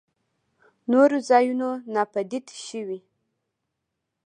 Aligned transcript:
نورو 0.91 1.17
ځايونو 1.29 1.69
ناپديد 1.93 2.45
شوي. 2.65 2.99